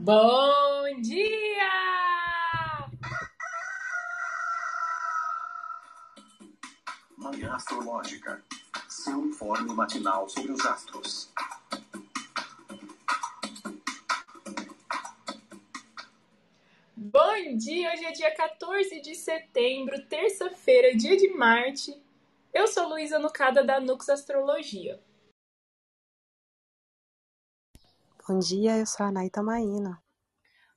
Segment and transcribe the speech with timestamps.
[0.00, 1.68] Bom dia!
[7.16, 8.40] Manhã Astrológica.
[8.88, 11.32] Seu informe matinal sobre os astros.
[16.96, 17.92] Bom dia!
[17.92, 22.00] Hoje é dia 14 de setembro, terça-feira, dia de Marte.
[22.54, 25.00] Eu sou Luísa Nucada da Nux Astrologia.
[28.28, 30.02] Bom dia, eu sou a Naita Maína.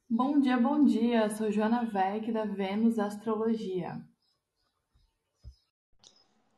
[0.10, 1.30] Bom dia, bom dia.
[1.32, 4.02] Sou Joana Veck da Vênus Astrologia.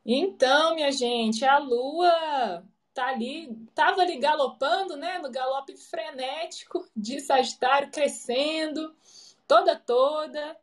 [0.06, 7.18] Então, minha gente, a Lua tá ali, tava ali galopando, né, no galope frenético de
[7.18, 8.94] Sagitário crescendo,
[9.48, 10.56] toda toda.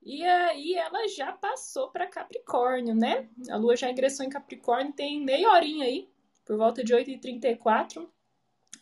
[0.00, 3.28] E aí ela já passou para Capricórnio, né?
[3.50, 6.08] A Lua já ingressou em Capricórnio tem meia horinha aí,
[6.44, 8.08] por volta de 8h34.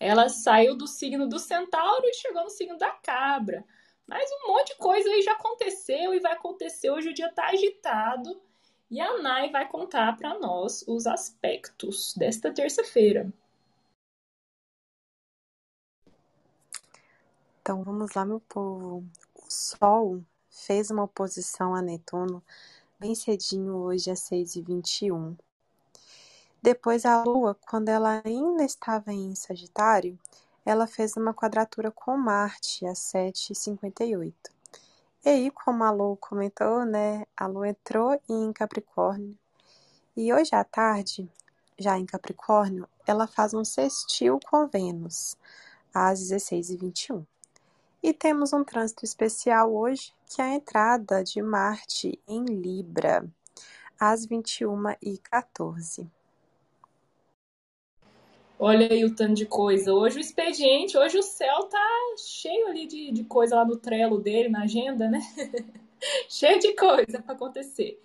[0.02, 3.65] Ela saiu do signo do centauro e chegou no signo da cabra.
[4.05, 6.91] Mas um monte de coisa aí já aconteceu e vai acontecer.
[6.91, 8.42] Hoje o dia está agitado.
[8.91, 13.33] E a Nai vai contar para nós os aspectos desta terça-feira.
[17.61, 19.06] Então vamos lá, meu povo.
[19.37, 22.42] O Sol fez uma oposição a Netuno
[22.98, 25.37] bem cedinho hoje às 6h21.
[26.62, 30.16] Depois a Lua, quando ela ainda estava em Sagitário,
[30.64, 34.32] ela fez uma quadratura com Marte às 7h58.
[35.24, 39.36] E aí, como a Lu comentou, né, a Lua entrou em Capricórnio.
[40.16, 41.28] E hoje à tarde,
[41.77, 45.36] já em Capricórnio, ela faz um sextil com Vênus
[45.92, 47.26] às 16h21.
[48.00, 53.28] E temos um trânsito especial hoje, que é a entrada de Marte em Libra
[53.98, 56.08] às 21h14.
[58.64, 59.92] Olha aí o tanto de coisa.
[59.92, 64.20] Hoje o expediente, hoje o céu tá cheio ali de, de coisa lá no trelo
[64.20, 65.19] dele, na agenda, né?
[66.30, 68.00] cheio de coisa para acontecer.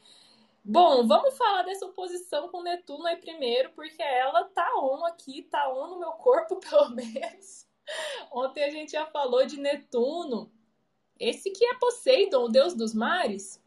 [0.66, 5.72] Bom, vamos falar dessa oposição com Netuno aí primeiro, porque ela tá on aqui, tá
[5.72, 7.68] on no meu corpo, pelo menos.
[8.32, 10.52] Ontem a gente já falou de Netuno,
[11.20, 13.62] esse que é Poseidon, o deus dos mares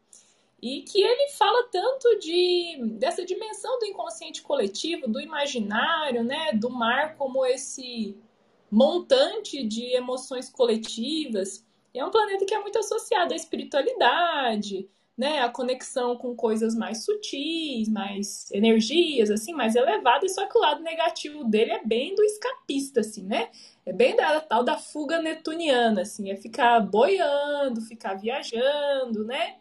[0.63, 6.71] e que ele fala tanto de dessa dimensão do inconsciente coletivo, do imaginário, né, do
[6.71, 8.17] mar como esse
[8.71, 11.65] montante de emoções coletivas.
[11.95, 14.89] é um planeta que é muito associado à espiritualidade,
[15.19, 20.61] né, a conexão com coisas mais sutis, mais energias assim, mais elevadas, só que o
[20.61, 23.51] lado negativo dele é bem do escapista assim, né?
[23.85, 29.57] É bem da tal da fuga netuniana assim, é ficar boiando, ficar viajando, né?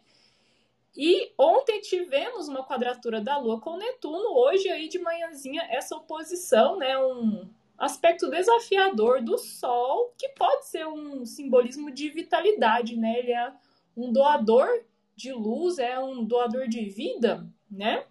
[0.96, 6.76] E ontem tivemos uma quadratura da Lua com Netuno, hoje aí de manhãzinha essa oposição,
[6.76, 13.18] né, um aspecto desafiador do Sol, que pode ser um simbolismo de vitalidade, né?
[13.18, 13.52] Ele é
[13.96, 14.68] um doador
[15.16, 18.04] de luz, é um doador de vida, né?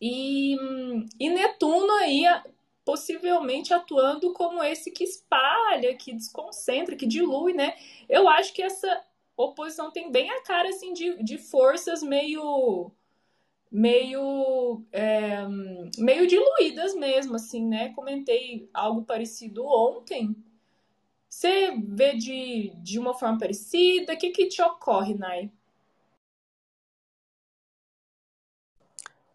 [0.00, 0.54] E,
[1.18, 2.24] e Netuno aí
[2.84, 7.74] possivelmente atuando como esse que espalha, que desconcentra, que dilui, né?
[8.06, 9.02] Eu acho que essa
[9.36, 12.90] oposição tem bem a cara assim de, de forças meio
[13.70, 15.46] meio é,
[15.98, 17.92] meio diluídas mesmo assim né?
[17.94, 20.36] Comentei algo parecido ontem.
[21.28, 24.14] Você vê de, de uma forma parecida?
[24.14, 25.50] O que que te ocorre Nai?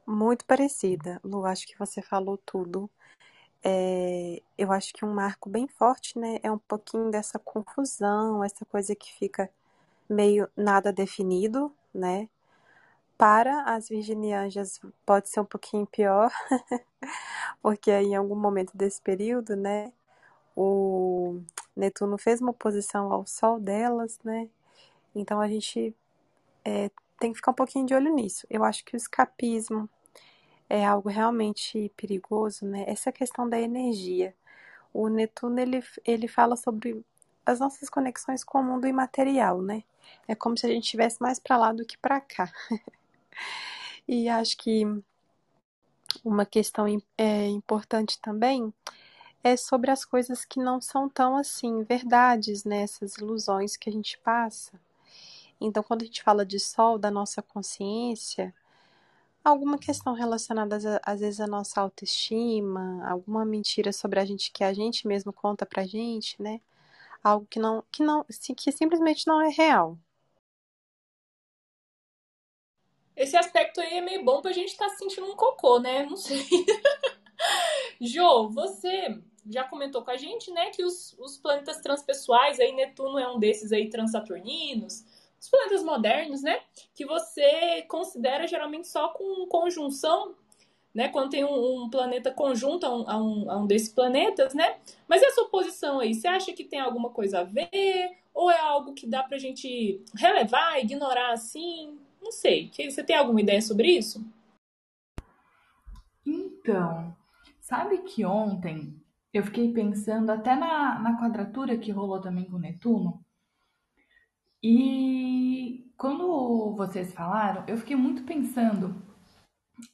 [0.08, 1.20] Muito parecida.
[1.24, 2.90] Lu acho que você falou tudo.
[3.62, 8.66] É, eu acho que um marco bem forte né é um pouquinho dessa confusão essa
[8.66, 9.52] coisa que fica
[10.10, 12.28] meio nada definido, né?
[13.18, 16.32] Para as virginianjas pode ser um pouquinho pior,
[17.62, 19.92] porque aí em algum momento desse período, né,
[20.56, 21.42] o
[21.76, 24.50] Netuno fez uma oposição ao Sol delas, né?
[25.16, 25.96] Então a gente
[26.66, 28.48] é, tem que ficar um pouquinho de olho nisso.
[28.50, 29.90] Eu acho que o escapismo
[30.70, 32.86] é algo realmente perigoso, né?
[32.88, 34.36] Essa questão da energia.
[34.94, 37.04] O Netuno ele, ele fala sobre
[37.46, 39.84] as nossas conexões com o mundo imaterial, né?
[40.28, 42.52] É como se a gente estivesse mais para lá do que para cá.
[44.08, 44.86] e acho que
[46.24, 46.86] uma questão
[47.18, 48.74] é, importante também
[49.44, 52.82] é sobre as coisas que não são tão assim verdades, né?
[52.82, 54.80] Essas ilusões que a gente passa.
[55.62, 58.54] Então, quando a gente fala de sol, da nossa consciência,
[59.44, 64.74] alguma questão relacionada às vezes à nossa autoestima, alguma mentira sobre a gente que a
[64.74, 66.62] gente mesmo conta pra gente, né?
[67.24, 68.26] Algo que não, que não,
[68.58, 69.98] que simplesmente não é real.
[73.16, 76.04] Esse aspecto aí é meio bom pra gente estar tá sentindo um cocô, né?
[76.04, 76.42] Não sei.
[78.00, 83.18] Jo, você já comentou com a gente, né, que os, os planetas transpessoais, aí Netuno
[83.18, 85.04] é um desses aí transaturninos,
[85.40, 86.62] os planetas modernos, né,
[86.94, 90.36] que você considera geralmente só com conjunção,
[90.94, 94.54] né, quando tem um, um planeta conjunto a um, a, um, a um desses planetas,
[94.54, 94.78] né,
[95.08, 98.18] mas essa oposição aí, você acha que tem alguma coisa a ver?
[98.34, 101.98] Ou é algo que dá pra gente relevar, ignorar assim?
[102.22, 102.72] Não sei.
[102.72, 104.24] Você tem alguma ideia sobre isso?
[106.26, 107.16] Então,
[107.60, 108.96] sabe que ontem
[109.34, 113.24] eu fiquei pensando até na, na quadratura que rolou também com Netuno.
[114.62, 119.02] E quando vocês falaram, eu fiquei muito pensando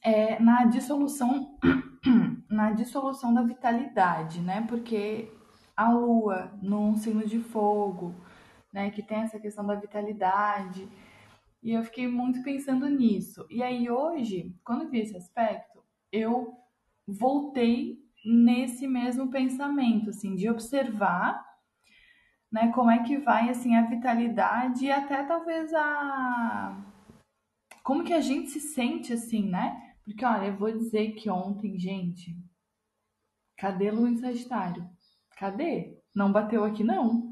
[0.03, 1.57] é, na dissolução
[2.49, 4.65] na dissolução da vitalidade, né?
[4.67, 5.31] Porque
[5.75, 8.15] a Lua num signo de fogo,
[8.73, 8.89] né?
[8.91, 10.87] Que tem essa questão da vitalidade.
[11.61, 13.45] E eu fiquei muito pensando nisso.
[13.49, 16.53] E aí hoje, quando vi esse aspecto, eu
[17.07, 21.43] voltei nesse mesmo pensamento, assim, de observar,
[22.51, 26.83] né, como é que vai, assim, a vitalidade e até talvez a...
[27.85, 29.93] como que a gente se sente, assim, né?
[30.03, 32.35] Porque, olha, eu vou dizer que ontem, gente,
[33.55, 34.89] cadê em Sagitário?
[35.37, 35.95] Cadê?
[36.13, 37.31] Não bateu aqui, não.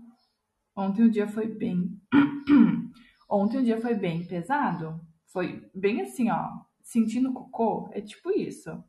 [0.76, 2.00] Ontem o dia foi bem...
[3.28, 5.02] ontem o dia foi bem pesado.
[5.26, 6.52] Foi bem assim, ó,
[6.84, 8.84] sentindo cocô, é tipo isso.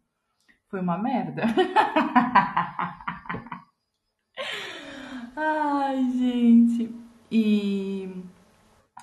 [0.69, 1.45] Foi uma merda.
[5.35, 6.95] Ai, gente.
[7.31, 8.14] E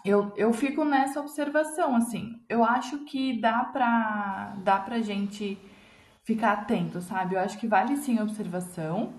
[0.05, 2.41] eu, eu fico nessa observação, assim.
[2.49, 5.57] Eu acho que dá pra, dá pra gente
[6.23, 7.35] ficar atento, sabe?
[7.35, 9.13] Eu acho que vale sim a observação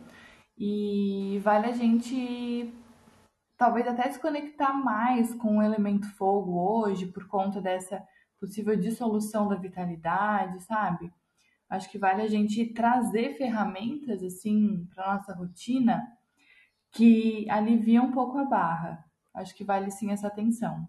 [0.56, 2.72] e vale a gente
[3.56, 8.02] talvez até se conectar mais com o elemento fogo hoje por conta dessa
[8.40, 11.12] possível dissolução da vitalidade, sabe?
[11.72, 16.06] acho que vale a gente trazer ferramentas assim para nossa rotina
[16.92, 19.02] que aliviam um pouco a barra.
[19.34, 20.86] Acho que vale sim essa atenção.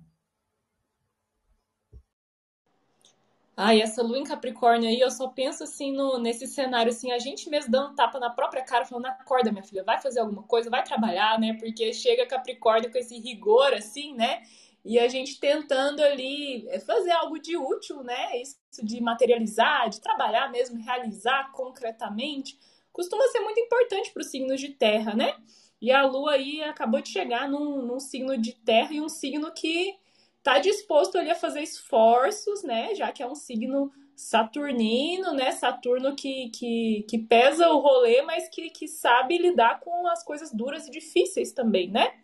[3.55, 7.19] Ai, essa lua em Capricórnio aí, eu só penso assim no, nesse cenário, assim, a
[7.19, 10.71] gente mesmo dando tapa na própria cara, falando, acorda, minha filha, vai fazer alguma coisa,
[10.71, 11.53] vai trabalhar, né?
[11.59, 14.41] Porque chega Capricórnio com esse rigor, assim, né?
[14.83, 18.41] E a gente tentando ali é, fazer algo de útil, né?
[18.41, 22.57] Isso de materializar, de trabalhar mesmo, realizar concretamente,
[22.91, 25.35] costuma ser muito importante para os signos de terra, né?
[25.83, 29.51] E a Lua aí acabou de chegar num, num signo de terra e um signo
[29.51, 29.93] que
[30.37, 32.95] está disposto ali a fazer esforços, né?
[32.95, 35.51] Já que é um signo saturnino, né?
[35.51, 40.53] Saturno que, que, que pesa o rolê, mas que, que sabe lidar com as coisas
[40.53, 42.17] duras e difíceis também, né?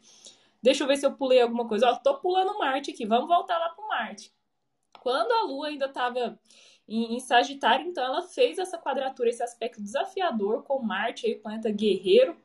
[0.64, 1.90] Deixa eu ver se eu pulei alguma coisa.
[1.90, 3.06] Ó, tô pulando Marte aqui.
[3.06, 4.32] Vamos voltar lá pro Marte.
[5.02, 6.40] Quando a Lua ainda estava
[6.88, 11.42] em, em, Sagitário, então ela fez essa quadratura, esse aspecto desafiador com Marte, aí, o
[11.42, 12.38] planeta guerreiro.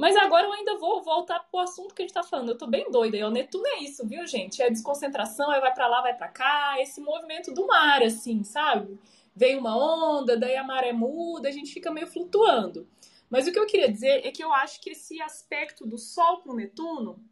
[0.00, 2.48] Mas agora eu ainda vou voltar pro assunto que a gente tá falando.
[2.48, 3.18] Eu tô bem doida.
[3.18, 4.62] E o Netuno é isso, viu, gente?
[4.62, 6.76] É desconcentração, aí vai para lá, vai para cá.
[6.80, 8.98] Esse movimento do mar, assim, sabe?
[9.36, 12.88] Vem uma onda, daí a maré muda, a gente fica meio flutuando.
[13.28, 16.38] Mas o que eu queria dizer é que eu acho que esse aspecto do Sol
[16.38, 17.22] com Netuno,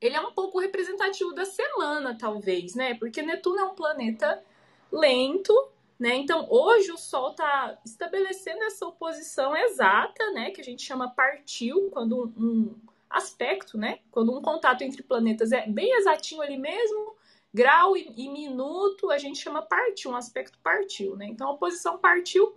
[0.00, 2.94] ele é um pouco representativo da semana, talvez, né?
[2.94, 4.42] Porque Netuno é um planeta
[4.90, 5.52] lento,
[5.98, 6.14] né?
[6.14, 10.50] Então, hoje o Sol está estabelecendo essa oposição exata, né?
[10.50, 12.76] Que a gente chama partiu, quando um, um
[13.10, 13.98] aspecto, né?
[14.10, 17.16] Quando um contato entre planetas é bem exatinho ali mesmo,
[17.52, 21.26] grau e, e minuto, a gente chama partiu, um aspecto partiu, né?
[21.26, 22.56] Então, a oposição partiu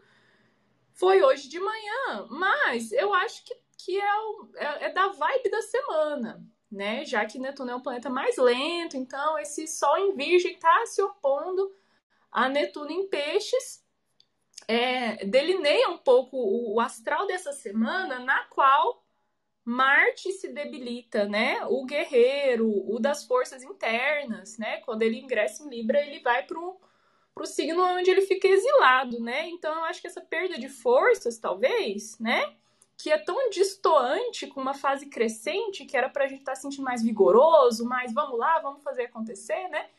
[0.93, 5.49] foi hoje de manhã, mas eu acho que, que é, o, é, é da vibe
[5.49, 7.03] da semana, né?
[7.05, 11.01] Já que Netuno é um planeta mais lento, então esse Sol em Virgem está se
[11.01, 11.73] opondo
[12.31, 13.83] a Netuno em Peixes.
[14.67, 19.03] É, delineia um pouco o, o astral dessa semana, na qual
[19.63, 21.65] Marte se debilita, né?
[21.65, 24.77] O guerreiro, o das forças internas, né?
[24.81, 29.47] Quando ele ingressa em Libra, ele vai para o signo onde ele fica exilado, né?
[29.49, 32.55] Então eu acho que essa perda de forças, talvez, né?
[32.97, 36.59] Que é tão distoante com uma fase crescente, que era para a gente estar tá
[36.59, 39.89] sentindo mais vigoroso, mais vamos lá, vamos fazer acontecer, né?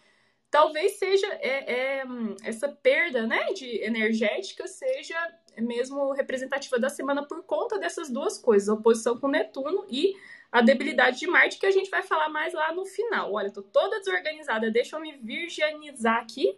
[0.52, 2.04] Talvez seja é, é,
[2.44, 5.16] essa perda né, de energética seja
[5.58, 10.14] mesmo representativa da semana por conta dessas duas coisas, a oposição com Netuno e
[10.52, 13.32] a debilidade de Marte, que a gente vai falar mais lá no final.
[13.32, 16.56] Olha, tô toda desorganizada, deixa eu me virginizar aqui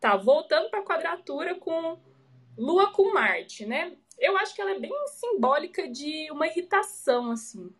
[0.00, 1.98] Tá, voltando para a quadratura com
[2.56, 3.92] Lua com Marte, né?
[4.18, 7.70] Eu acho que ela é bem simbólica de uma irritação, assim.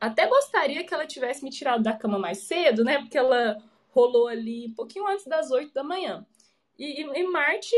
[0.00, 2.98] Até gostaria que ela tivesse me tirado da cama mais cedo, né?
[2.98, 3.62] Porque ela
[3.96, 6.26] rolou ali um pouquinho antes das 8 da manhã.
[6.78, 7.74] E, e Marte,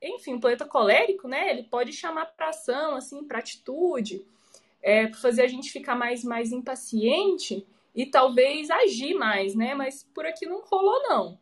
[0.00, 1.50] enfim, o planeta colérico, né?
[1.50, 4.24] Ele pode chamar para ação, assim, para atitude,
[4.82, 9.74] é, fazer a gente ficar mais, mais impaciente e talvez agir mais, né?
[9.74, 11.38] Mas por aqui não rolou, não.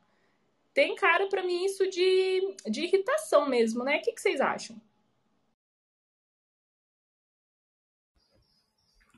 [0.73, 3.99] Tem cara para mim isso de, de irritação mesmo, né?
[3.99, 4.76] O que, que vocês acham?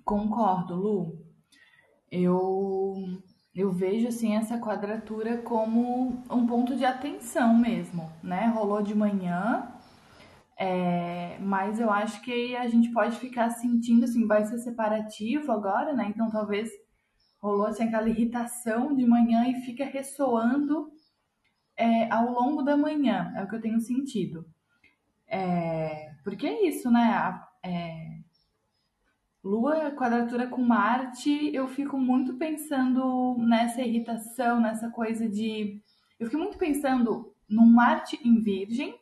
[0.05, 1.27] Concordo, Lu.
[2.11, 3.23] Eu
[3.57, 8.47] eu vejo assim essa quadratura como um ponto de atenção mesmo, né?
[8.49, 9.73] Rolou de manhã,
[10.59, 15.95] é, mas eu acho que a gente pode ficar sentindo assim, vai ser separativo agora,
[15.95, 16.07] né?
[16.09, 16.71] Então talvez
[17.41, 20.91] rolou assim aquela irritação de manhã e fica ressoando
[21.77, 24.47] é, ao longo da manhã, é o que eu tenho sentido.
[25.29, 27.41] É, porque é isso, né?
[27.63, 28.16] É,
[29.47, 35.81] Lua, quadratura com Marte, eu fico muito pensando nessa irritação, nessa coisa de.
[36.19, 38.99] Eu fico muito pensando num Marte em Virgem,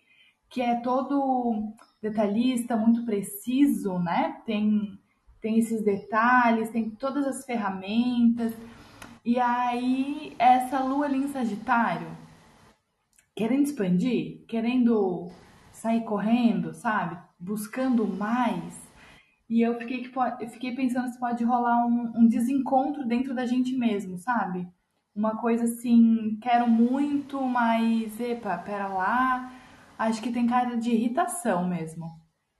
[0.50, 1.72] que é todo
[2.02, 4.42] detalhista, muito preciso, né?
[4.44, 5.00] Tem,
[5.40, 8.52] tem esses detalhes, tem todas as ferramentas.
[9.24, 12.08] E aí, essa Lua ali em Sagitário,
[13.34, 15.30] querendo expandir, querendo
[15.72, 17.16] sair correndo, sabe?
[17.40, 18.93] Buscando mais
[19.48, 20.10] e eu fiquei,
[20.40, 24.66] eu fiquei pensando se pode rolar um, um desencontro dentro da gente mesmo, sabe?
[25.14, 29.52] Uma coisa assim, quero muito, mas epa, pera lá.
[29.98, 32.10] Acho que tem cara de irritação mesmo.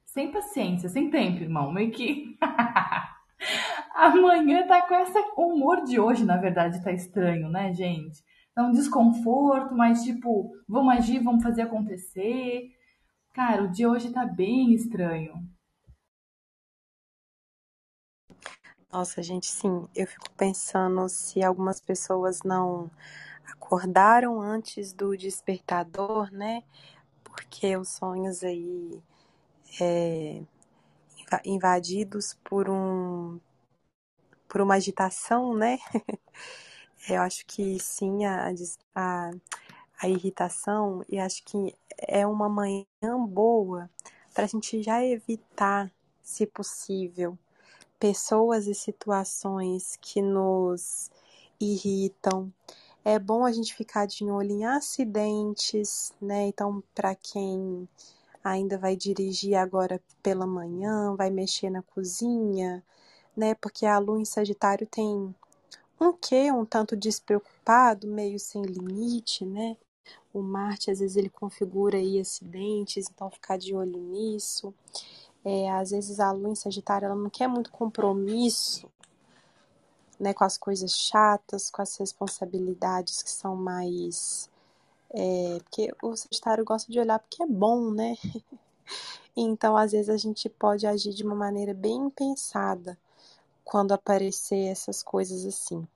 [0.06, 1.72] Sem paciência, sem tempo, irmão.
[1.72, 2.38] Meio que.
[3.94, 5.18] Amanhã tá com essa.
[5.36, 8.22] O humor de hoje, na verdade, tá estranho, né, gente?
[8.54, 12.70] Tá um desconforto, mas tipo, vamos agir, vamos fazer acontecer.
[13.32, 15.34] Cara, o dia hoje tá bem estranho.
[18.94, 22.88] Nossa, gente, sim, eu fico pensando se algumas pessoas não
[23.44, 26.62] acordaram antes do despertador, né?
[27.24, 29.02] Porque os sonhos aí
[29.80, 30.42] é,
[31.44, 33.40] invadidos por um
[34.48, 35.78] por uma agitação, né?
[37.10, 38.48] eu acho que sim, a,
[38.94, 39.30] a,
[40.00, 42.86] a irritação, e acho que é uma manhã
[43.26, 43.90] boa
[44.32, 45.90] para a gente já evitar,
[46.22, 47.36] se possível,
[47.98, 51.10] pessoas e situações que nos
[51.60, 52.52] irritam.
[53.04, 56.46] É bom a gente ficar de olho em acidentes, né?
[56.46, 57.88] Então, para quem
[58.42, 62.82] ainda vai dirigir agora pela manhã, vai mexer na cozinha,
[63.36, 63.54] né?
[63.54, 65.34] Porque a lua em Sagitário tem
[66.00, 69.76] um quê, um tanto despreocupado, meio sem limite, né?
[70.32, 74.74] O Marte às vezes ele configura aí acidentes, então ficar de olho nisso.
[75.44, 78.88] É, às vezes a lua em Sagitário ela não quer muito compromisso
[80.18, 84.50] né, com as coisas chatas, com as responsabilidades que são mais.
[85.10, 88.16] É, porque o Sagitário gosta de olhar porque é bom, né?
[89.36, 92.98] então, às vezes, a gente pode agir de uma maneira bem pensada
[93.64, 95.86] quando aparecer essas coisas assim.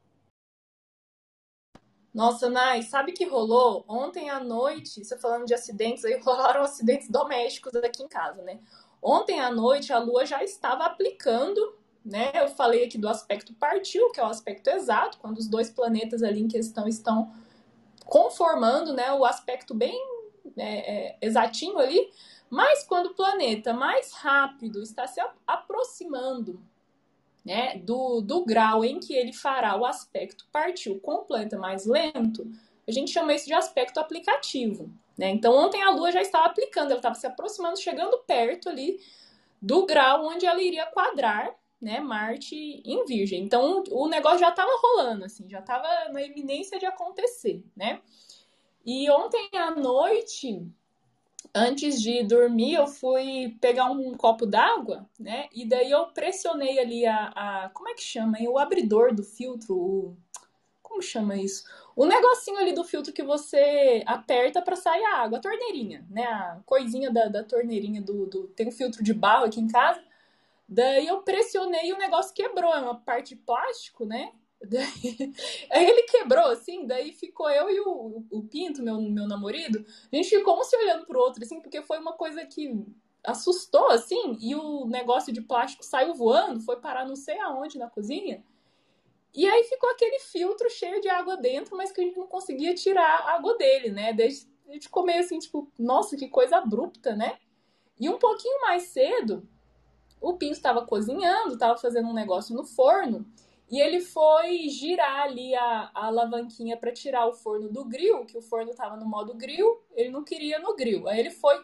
[2.13, 3.85] Nossa, Nai, sabe que rolou?
[3.87, 8.61] Ontem à noite, você falando de acidentes, aí rolaram acidentes domésticos aqui em casa, né?
[9.03, 11.75] Ontem à noite a Lua já estava aplicando,
[12.05, 12.33] né?
[12.35, 16.23] Eu falei aqui do aspecto partiu, que é o aspecto exato, quando os dois planetas
[16.23, 17.33] ali em questão estão
[18.05, 19.13] conformando, né?
[19.13, 19.99] O aspecto bem
[20.57, 22.11] é, é, exatinho ali.
[22.51, 26.61] Mas quando o planeta mais rápido está se aproximando
[27.45, 31.87] né, do, do grau em que ele fará o aspecto partiu com o planeta mais
[31.87, 32.51] lento,
[32.87, 34.91] a gente chama isso de aspecto aplicativo.
[35.19, 35.31] Né?
[35.31, 39.01] Então, ontem a Lua já estava aplicando, ela estava se aproximando, chegando perto ali
[39.61, 43.43] do grau onde ela iria quadrar né, Marte em Virgem.
[43.43, 48.01] Então, o negócio já estava rolando, assim, já estava na iminência de acontecer, né?
[48.85, 50.67] E ontem à noite,
[51.55, 55.49] antes de dormir, eu fui pegar um copo d'água, né?
[55.53, 58.39] E daí eu pressionei ali a, a como é que chama?
[58.49, 60.17] O abridor do filtro, o,
[60.83, 61.65] como chama isso?
[61.99, 66.23] O negocinho ali do filtro que você aperta para sair a água, a torneirinha, né?
[66.23, 68.47] A coisinha da, da torneirinha do, do.
[68.55, 70.01] Tem um filtro de barro aqui em casa.
[70.69, 72.73] Daí eu pressionei e o negócio quebrou.
[72.73, 74.31] É uma parte de plástico, né?
[74.63, 74.87] Daí,
[75.73, 80.15] aí ele quebrou, assim, daí ficou eu e o, o Pinto, meu, meu namorado, a
[80.17, 82.81] gente ficou um se olhando pro outro, assim, porque foi uma coisa que
[83.25, 87.91] assustou, assim, e o negócio de plástico saiu voando, foi parar não sei aonde na
[87.91, 88.45] cozinha.
[89.35, 92.75] E aí ficou aquele filtro cheio de água dentro, mas que a gente não conseguia
[92.75, 94.13] tirar a água dele, né?
[94.13, 94.29] Daí
[94.69, 97.39] a gente meio assim, tipo, nossa, que coisa abrupta, né?
[97.99, 99.49] E um pouquinho mais cedo,
[100.21, 103.27] o Pinto estava cozinhando, estava fazendo um negócio no forno,
[103.71, 108.39] e ele foi girar ali a, a alavanquinha para tirar o forno do grill, que
[108.39, 111.07] o forno estava no modo grill, ele não queria no grill.
[111.07, 111.63] Aí ele foi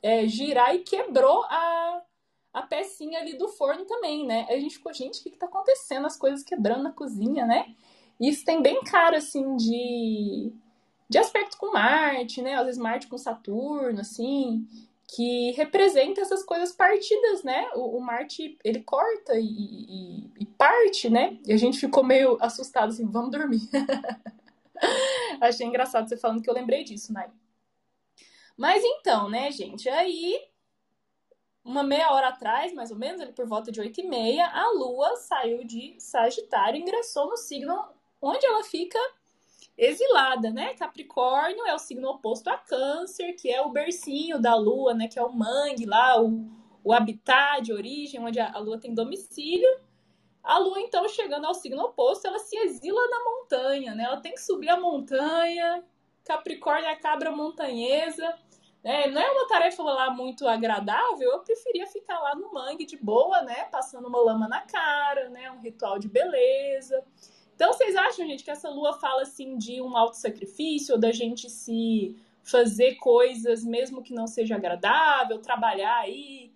[0.00, 2.02] é, girar e quebrou a,
[2.58, 4.46] a pecinha ali do forno também, né?
[4.48, 6.06] A gente ficou, gente, o que, que tá acontecendo?
[6.06, 7.74] As coisas quebrando na cozinha, né?
[8.20, 10.52] E isso tem bem cara, assim, de,
[11.08, 12.54] de aspecto com Marte, né?
[12.54, 14.66] Às vezes Marte com Saturno, assim,
[15.06, 17.70] que representa essas coisas partidas, né?
[17.74, 21.38] O, o Marte, ele corta e, e, e, parte, né?
[21.46, 23.62] E a gente ficou meio assustado, assim, vamos dormir.
[25.40, 27.30] Achei engraçado você falando que eu lembrei disso, Nai.
[28.56, 29.88] Mas então, né, gente?
[29.88, 30.40] Aí,
[31.64, 34.70] uma meia hora atrás, mais ou menos, ali por volta de 8 e meia, a
[34.72, 37.76] Lua saiu de Sagitário e ingressou no signo
[38.20, 38.98] onde ela fica
[39.76, 40.74] exilada, né?
[40.74, 45.06] Capricórnio é o signo oposto a Câncer, que é o bercinho da Lua, né?
[45.06, 46.48] Que é o mangue lá, o,
[46.82, 49.68] o habitat de origem, onde a, a Lua tem domicílio.
[50.42, 54.04] A Lua, então, chegando ao signo oposto, ela se exila na montanha, né?
[54.04, 55.84] Ela tem que subir a montanha.
[56.24, 58.34] Capricórnio é a cabra montanhesa.
[58.82, 62.96] É, não é uma tarefa lá muito agradável, eu preferia ficar lá no mangue de
[62.96, 63.64] boa, né?
[63.64, 65.50] Passando uma lama na cara, né?
[65.50, 67.04] Um ritual de beleza.
[67.54, 72.16] Então, vocês acham, gente, que essa lua fala assim de um auto-sacrifício, da gente se
[72.44, 76.52] fazer coisas mesmo que não seja agradável, trabalhar aí,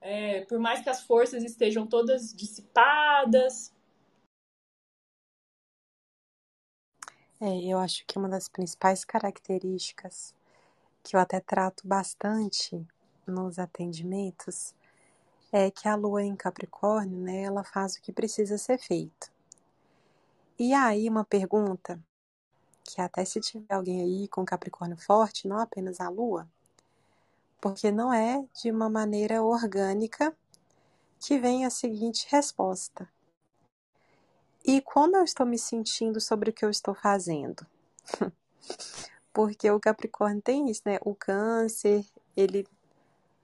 [0.00, 3.74] é, por mais que as forças estejam todas dissipadas?
[7.40, 10.34] É, eu acho que uma das principais características
[11.04, 12.84] que eu até trato bastante
[13.26, 14.74] nos atendimentos
[15.52, 19.30] é que a lua em Capricórnio, né, ela faz o que precisa ser feito.
[20.58, 22.00] E aí, uma pergunta,
[22.84, 26.48] que até se tiver alguém aí com Capricórnio forte, não apenas a Lua,
[27.60, 30.36] porque não é de uma maneira orgânica
[31.20, 33.08] que vem a seguinte resposta.
[34.64, 37.66] E como eu estou me sentindo sobre o que eu estou fazendo?
[39.34, 40.98] porque o Capricórnio tem isso, né?
[41.02, 42.04] O câncer,
[42.36, 42.66] ele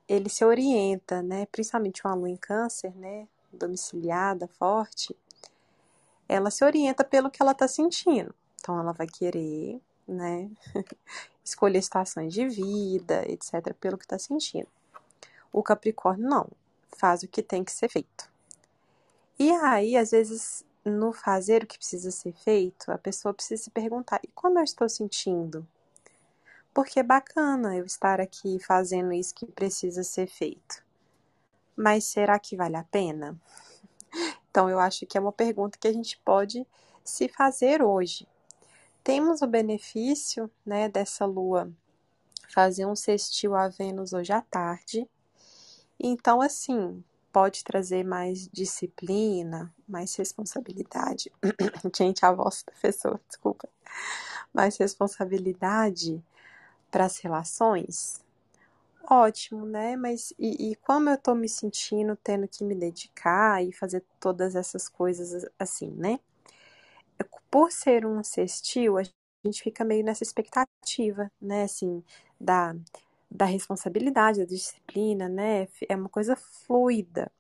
[0.09, 1.47] ele se orienta, né?
[1.47, 3.29] Principalmente uma lua em câncer, né?
[3.53, 5.15] Domiciliada, forte
[6.31, 8.33] ela se orienta pelo que ela está sentindo.
[8.55, 10.49] Então, ela vai querer, né,
[11.45, 14.69] escolher situações de vida, etc., pelo que está sentindo.
[15.53, 16.49] O Capricórnio não,
[16.97, 18.31] faz o que tem que ser feito.
[19.41, 23.71] E aí, às vezes, no fazer o que precisa ser feito, a pessoa precisa se
[23.71, 25.67] perguntar: e como eu estou sentindo?
[26.73, 30.85] Porque é bacana eu estar aqui fazendo isso que precisa ser feito.
[31.77, 33.41] Mas será que vale a pena?
[34.51, 36.67] Então, eu acho que é uma pergunta que a gente pode
[37.05, 38.27] se fazer hoje.
[39.05, 41.73] Temos o benefício né, dessa lua
[42.53, 45.09] fazer um sextil a Vênus hoje à tarde.
[45.99, 47.03] Então, assim,
[47.33, 51.31] pode trazer mais disciplina, mais responsabilidade.
[51.97, 53.69] Gente, a voz da desculpa.
[54.53, 56.23] Mais responsabilidade
[56.91, 58.21] para as relações
[59.11, 59.97] ótimo, né?
[59.97, 64.55] Mas e, e como eu tô me sentindo tendo que me dedicar e fazer todas
[64.57, 66.21] essas coisas assim, né?
[67.51, 69.03] Por ser um sextil, a
[69.45, 71.65] gente fica meio nessa expectativa, né?
[71.65, 72.03] Assim,
[72.41, 72.75] da,
[73.31, 75.69] da responsabilidade, da disciplina, né?
[75.89, 77.31] É uma coisa fluida.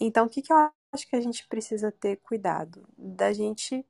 [0.00, 2.86] Então, o que, que eu acho que a gente precisa ter cuidado?
[2.98, 3.86] Da gente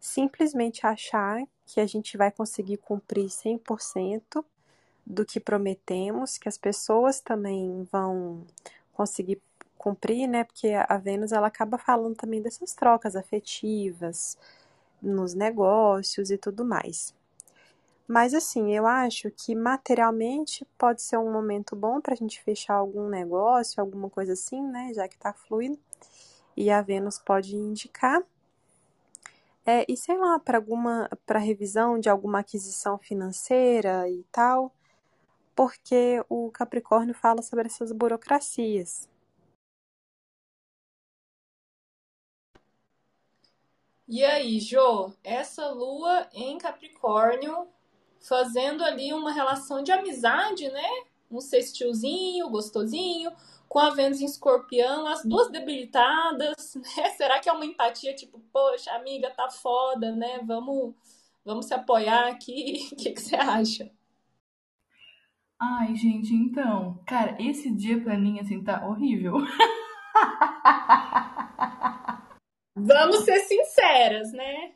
[0.00, 4.44] simplesmente achar que a gente vai conseguir cumprir 100%
[5.06, 8.44] do que prometemos, que as pessoas também vão
[8.92, 9.40] conseguir
[9.76, 10.44] cumprir, né?
[10.44, 14.38] Porque a Vênus ela acaba falando também dessas trocas afetivas
[15.02, 17.14] nos negócios e tudo mais.
[18.06, 22.74] Mas assim, eu acho que materialmente pode ser um momento bom para a gente fechar
[22.74, 24.92] algum negócio, alguma coisa assim, né?
[24.94, 25.78] Já que está fluido.
[26.56, 28.20] E a Vênus pode indicar.
[29.70, 34.74] É, e sei lá, para alguma para revisão de alguma aquisição financeira e tal
[35.54, 39.06] porque o Capricórnio fala sobre essas burocracias.
[44.08, 47.68] E aí, Jo, essa lua em Capricórnio
[48.20, 50.88] fazendo ali uma relação de amizade, né?
[51.30, 53.30] Um sextilzinho, gostosinho,
[53.70, 57.10] com a Vênus em escorpião, as duas debilitadas, né?
[57.10, 60.40] Será que é uma empatia tipo, poxa, amiga, tá foda, né?
[60.44, 60.92] Vamos,
[61.44, 62.80] vamos se apoiar aqui.
[62.92, 63.88] O que, que você acha?
[65.62, 69.34] Ai, gente, então, cara, esse dia pra mim, assim, tá horrível.
[72.74, 74.72] Vamos ser sinceras, né?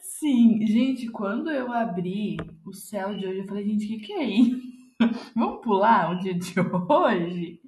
[0.00, 4.12] Sim, gente, quando eu abri o céu de hoje, eu falei, gente, o que, que
[4.12, 4.67] é isso?
[5.34, 7.60] Vamos pular o dia de hoje?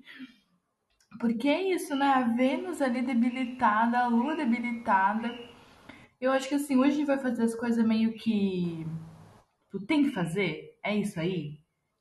[1.19, 2.07] Porque é isso, né?
[2.07, 5.39] A Vênus ali debilitada, a Lua debilitada.
[6.21, 8.87] Eu acho que assim, hoje a gente vai fazer as coisas meio que.
[9.71, 10.79] Tu tem que fazer?
[10.83, 11.61] É isso aí?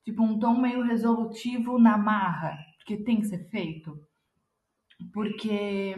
[0.09, 3.99] tipo um tom meio resolutivo na marra, porque tem que ser feito.
[5.13, 5.95] Porque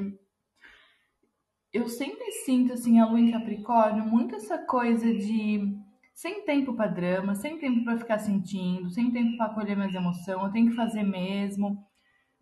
[1.74, 5.81] eu sempre sinto assim a lua em Capricórnio muito essa coisa de
[6.14, 10.28] sem tempo para drama, sem tempo para ficar sentindo, sem tempo para acolher minhas emoções,
[10.28, 11.86] eu tenho que fazer mesmo.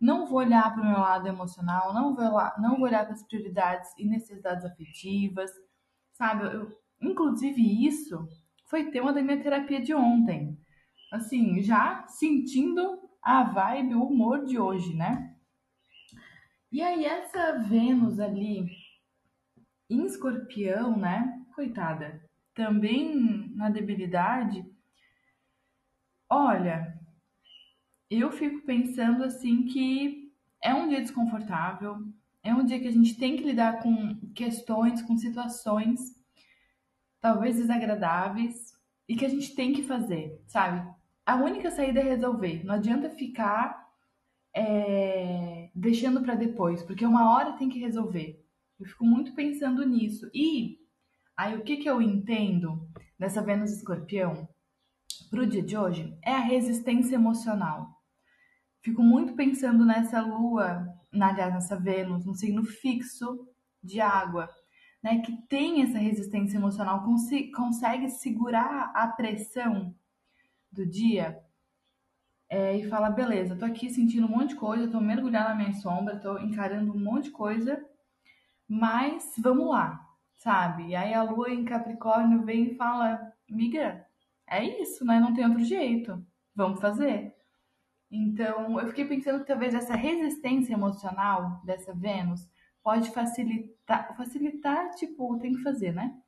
[0.00, 3.14] Não vou olhar para o meu lado emocional, não vou olhar, não vou olhar para
[3.14, 5.50] as prioridades e necessidades afetivas,
[6.12, 6.44] sabe?
[6.44, 8.26] Eu, inclusive isso
[8.68, 10.58] foi tema da minha terapia de ontem.
[11.12, 15.34] Assim, já sentindo a vibe, o humor de hoje, né?
[16.72, 18.64] E aí essa Vênus ali
[19.90, 21.44] em Escorpião, né?
[21.54, 22.22] Coitada,
[22.54, 24.64] também na debilidade.
[26.28, 26.98] Olha,
[28.10, 30.32] eu fico pensando assim que
[30.62, 31.98] é um dia desconfortável,
[32.42, 36.18] é um dia que a gente tem que lidar com questões, com situações
[37.20, 38.72] talvez desagradáveis
[39.08, 40.88] e que a gente tem que fazer, sabe?
[41.26, 42.64] A única saída é resolver.
[42.64, 43.88] Não adianta ficar
[44.54, 48.44] é, deixando para depois, porque uma hora tem que resolver.
[48.78, 50.30] Eu fico muito pensando nisso.
[50.34, 50.78] E
[51.40, 52.86] aí o que, que eu entendo
[53.18, 54.46] dessa Vênus Escorpião
[55.30, 57.98] para o dia de hoje é a resistência emocional.
[58.82, 63.48] Fico muito pensando nessa lua, aliás, nessa Vênus, um signo fixo
[63.82, 64.50] de água,
[65.02, 69.94] né, que tem essa resistência emocional, cons consegue segurar a pressão
[70.70, 71.42] do dia
[72.50, 75.72] é, e fala, beleza, tô aqui sentindo um monte de coisa, tô mergulhando na minha
[75.72, 77.82] sombra, tô encarando um monte de coisa,
[78.68, 80.09] mas vamos lá,
[80.40, 80.88] sabe?
[80.88, 84.06] E aí a lua em Capricórnio vem e fala, miga,
[84.46, 85.20] é isso, né?
[85.20, 86.24] Não tem outro jeito,
[86.54, 87.36] vamos fazer.
[88.10, 92.48] Então, eu fiquei pensando que talvez essa resistência emocional dessa Vênus
[92.82, 96.18] pode facilitar, facilitar, tipo, tem que fazer, né?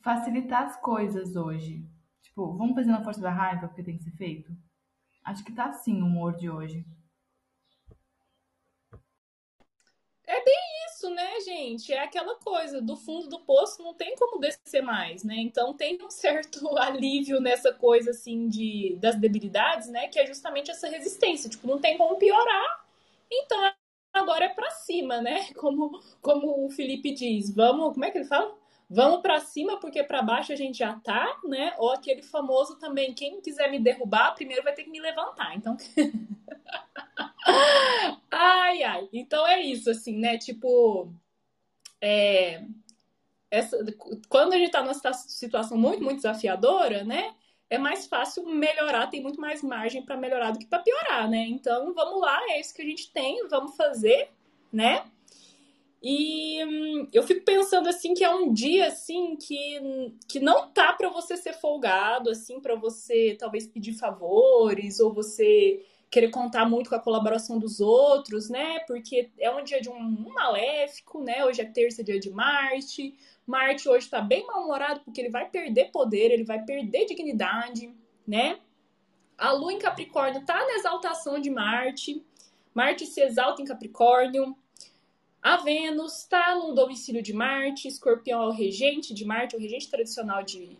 [0.00, 1.84] Facilitar as coisas hoje.
[2.22, 4.56] Tipo, vamos fazer na força da raiva porque tem que ser feito?
[5.24, 6.86] Acho que tá assim o humor de hoje.
[10.26, 10.63] É bem
[11.10, 11.92] né, gente?
[11.92, 15.36] É aquela coisa, do fundo do poço não tem como descer mais, né?
[15.38, 20.08] Então tem um certo alívio nessa coisa, assim, de, das debilidades, né?
[20.08, 21.50] Que é justamente essa resistência.
[21.50, 22.84] Tipo, não tem como piorar.
[23.30, 23.72] Então
[24.12, 25.52] agora é para cima, né?
[25.54, 28.54] Como, como o Felipe diz, vamos, como é que ele fala?
[28.88, 31.74] Vamos para cima porque para baixo a gente já tá, né?
[31.78, 35.56] Ou aquele famoso também, quem quiser me derrubar, primeiro vai ter que me levantar.
[35.56, 35.76] Então
[38.30, 39.08] Ai, ai.
[39.12, 40.38] Então é isso assim, né?
[40.38, 41.12] Tipo,
[42.00, 42.62] é
[43.50, 43.78] essa,
[44.28, 47.34] quando a gente tá numa situação muito, muito desafiadora, né?
[47.70, 51.46] é mais fácil melhorar, tem muito mais margem para melhorar do que para piorar, né?
[51.48, 54.30] Então, vamos lá, é isso que a gente tem, vamos fazer,
[54.72, 55.04] né?
[56.06, 60.92] E hum, eu fico pensando assim que é um dia assim que, que não tá
[60.92, 66.90] para você ser folgado, assim, para você talvez pedir favores ou você querer contar muito
[66.90, 68.80] com a colaboração dos outros, né?
[68.80, 71.42] Porque é um dia de um, um maléfico, né?
[71.42, 73.16] Hoje é terça, dia de Marte.
[73.46, 77.90] Marte hoje está bem mal-humorado porque ele vai perder poder, ele vai perder dignidade,
[78.28, 78.58] né?
[79.38, 82.22] A Lua em Capricórnio está na exaltação de Marte.
[82.74, 84.54] Marte se exalta em Capricórnio.
[85.44, 87.86] A Vênus está no domicílio de Marte.
[87.86, 90.78] Escorpião é o regente de Marte, o regente tradicional de,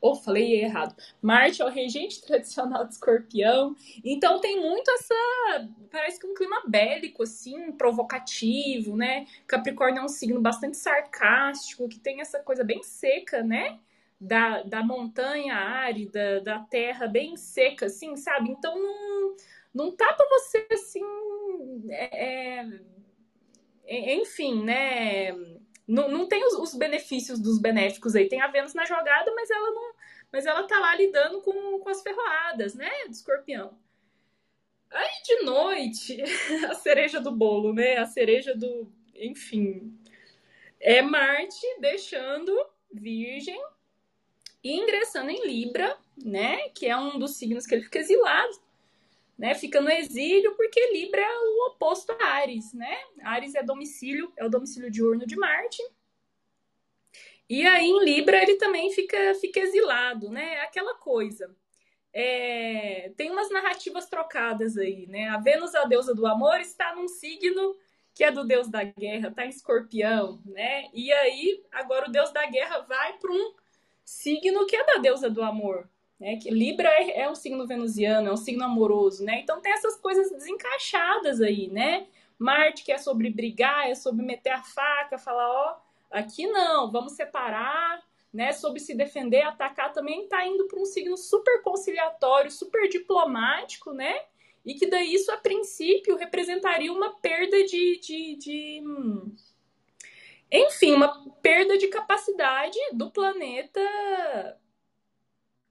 [0.00, 0.94] ou falei errado.
[1.20, 3.74] Marte é o regente tradicional de escorpião.
[4.04, 5.68] Então tem muito essa.
[5.90, 9.26] Parece que um clima bélico, assim, provocativo, né?
[9.48, 13.80] Capricórnio é um signo bastante sarcástico, que tem essa coisa bem seca, né?
[14.20, 18.48] Da, da montanha árida, da terra bem seca, assim, sabe?
[18.48, 19.36] Então não,
[19.74, 21.02] não tá pra você, assim.
[21.88, 22.93] É, é,
[24.14, 25.32] enfim, né?
[25.86, 28.28] Não, não tem os, os, benefícios dos benéficos aí.
[28.28, 29.94] Tem a Vênus na jogada, mas ela não.
[30.32, 32.90] Mas ela tá lá lidando com, com as ferroadas, né?
[33.06, 33.78] Do escorpião.
[34.90, 36.22] Aí de noite,
[36.70, 37.98] a cereja do bolo, né?
[37.98, 38.90] A cereja do.
[39.14, 39.98] Enfim.
[40.80, 42.54] É Marte deixando
[42.92, 43.60] Virgem
[44.62, 46.68] e ingressando em Libra, né?
[46.70, 48.63] Que é um dos signos que ele fica exilado
[49.38, 49.54] né?
[49.54, 52.96] Fica no exílio porque Libra é o oposto a Ares, né?
[53.22, 55.82] Ares é domicílio, é o domicílio diurno de Marte.
[57.48, 60.60] E aí em Libra ele também fica, fica exilado, né?
[60.60, 61.54] Aquela coisa.
[62.12, 65.28] É, tem umas narrativas trocadas aí, né?
[65.28, 67.76] A Vênus, a deusa do amor, está num signo
[68.14, 70.88] que é do deus da guerra, tá em escorpião, né?
[70.94, 73.54] E aí, agora o deus da guerra vai para um
[74.04, 76.36] signo que é da deusa do amor, né?
[76.36, 79.40] Que Libra é, é um signo venusiano, é um signo amoroso, né?
[79.40, 82.06] Então tem essas coisas desencaixadas aí, né?
[82.38, 85.76] Marte que é sobre brigar, é sobre meter a faca, falar, ó,
[86.10, 91.16] aqui não, vamos separar, né, sobre se defender, atacar, também está indo para um signo
[91.16, 94.20] super conciliatório, super diplomático, né?
[94.64, 98.82] E que daí isso, a princípio, representaria uma perda de, de, de
[100.50, 103.80] enfim, uma perda de capacidade do planeta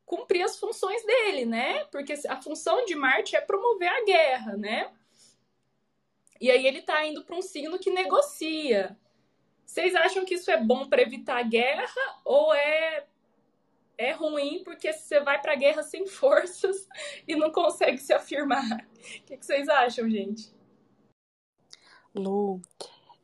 [0.05, 1.85] cumprir as funções dele, né?
[1.85, 4.91] Porque a função de Marte é promover a guerra, né?
[6.39, 8.97] E aí ele tá indo para um signo que negocia.
[9.65, 13.05] Vocês acham que isso é bom para evitar a guerra ou é
[13.97, 16.87] é ruim porque você vai para a guerra sem forças
[17.27, 18.65] e não consegue se afirmar?
[18.65, 20.53] O que, que vocês acham, gente?
[22.13, 22.61] Lu,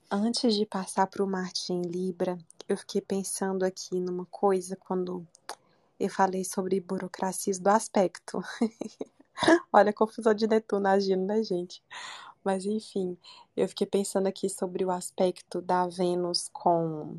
[0.09, 2.37] antes de passar para o Marte em Libra,
[2.67, 5.27] eu fiquei pensando aqui numa coisa quando
[5.99, 8.41] eu falei sobre burocracias do aspecto.
[9.71, 11.83] Olha a confusão de Netuno agindo, né, gente?
[12.43, 13.17] Mas enfim,
[13.55, 17.17] eu fiquei pensando aqui sobre o aspecto da Vênus com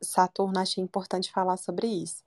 [0.00, 2.22] Saturno, achei importante falar sobre isso.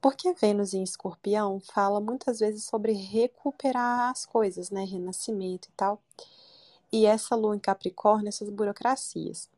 [0.00, 4.84] Porque Vênus em Escorpião fala muitas vezes sobre recuperar as coisas, né?
[4.84, 6.02] Renascimento e tal.
[6.90, 9.48] E essa lua em Capricórnio, essas burocracias.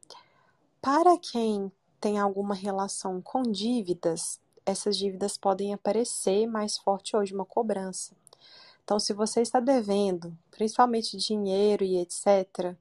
[0.83, 7.45] Para quem tem alguma relação com dívidas, essas dívidas podem aparecer mais forte hoje, uma
[7.45, 8.15] cobrança.
[8.85, 12.77] Então, se você está devendo, principalmente dinheiro e etc.,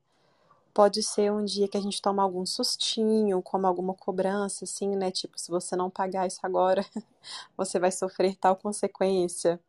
[0.73, 5.11] pode ser um dia que a gente toma algum sustinho, como alguma cobrança, assim, né?
[5.11, 6.85] Tipo, se você não pagar isso agora,
[7.55, 9.59] você vai sofrer tal consequência.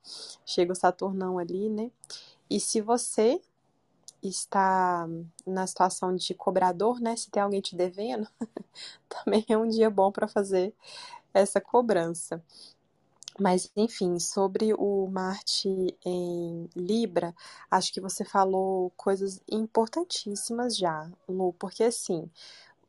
[0.47, 1.91] Chega o Saturnão ali, né?
[2.49, 3.41] E se você
[4.23, 5.07] está
[5.47, 7.15] na situação de cobrador, né?
[7.17, 8.27] Se tem alguém te devendo,
[9.09, 10.75] também é um dia bom para fazer
[11.35, 12.43] essa cobrança.
[13.39, 15.69] Mas, enfim, sobre o Marte
[16.05, 17.35] em Libra,
[17.69, 22.31] acho que você falou coisas importantíssimas já, Lu, porque assim,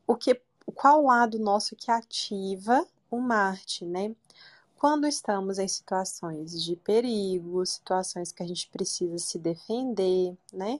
[0.06, 0.40] o que,
[0.72, 4.14] qual lado nosso que ativa o Marte, né?
[4.76, 10.78] Quando estamos em situações de perigo, situações que a gente precisa se defender, né?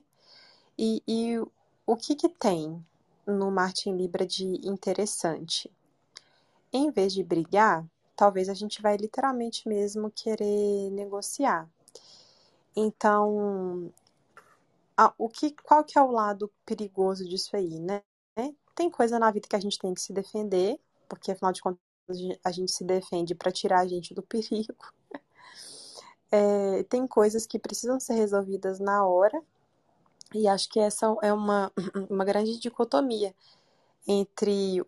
[0.78, 1.38] E, e
[1.84, 2.84] o que que tem
[3.26, 5.70] no Marte em Libra de interessante?
[6.72, 11.68] Em vez de brigar, talvez a gente vai literalmente mesmo querer negociar.
[12.74, 13.92] Então,
[14.96, 18.02] a, o que, qual que é o lado perigoso disso aí, né?
[18.74, 21.78] Tem coisa na vida que a gente tem que se defender, porque afinal de contas
[22.44, 24.74] a gente se defende para tirar a gente do perigo.
[26.30, 29.42] É, tem coisas que precisam ser resolvidas na hora,
[30.34, 31.72] e acho que essa é uma,
[32.10, 33.34] uma grande dicotomia
[34.06, 34.82] entre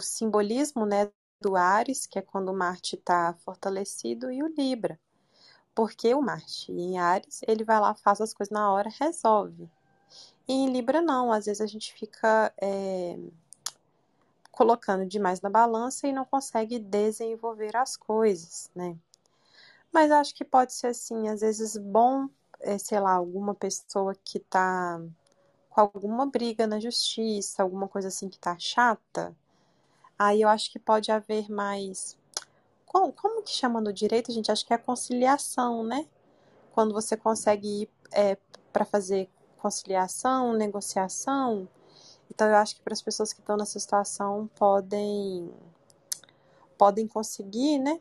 [0.00, 1.10] simbolismo né,
[1.40, 4.98] do Ares, que é quando o Marte está fortalecido, e o Libra.
[5.74, 9.68] Porque o Marte em Ares, ele vai lá, faz as coisas na hora, resolve.
[10.46, 13.18] E em Libra não, às vezes a gente fica é,
[14.52, 18.96] colocando demais na balança e não consegue desenvolver as coisas, né?
[19.92, 22.28] Mas acho que pode ser assim, às vezes bom,
[22.60, 25.00] é, sei lá, alguma pessoa que tá
[25.70, 29.34] com alguma briga na justiça, alguma coisa assim que tá chata,
[30.18, 32.16] Aí eu acho que pode haver mais.
[32.86, 34.50] Como, como que chama no direito, gente?
[34.50, 36.06] Acho que é a conciliação, né?
[36.72, 38.36] Quando você consegue ir é,
[38.72, 41.68] para fazer conciliação, negociação.
[42.30, 45.50] Então eu acho que para as pessoas que estão nessa situação podem
[46.76, 48.00] podem conseguir, né?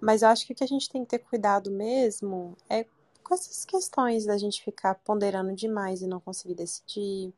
[0.00, 2.84] Mas eu acho que o que a gente tem que ter cuidado mesmo é
[3.22, 7.32] com essas questões da gente ficar ponderando demais e não conseguir decidir,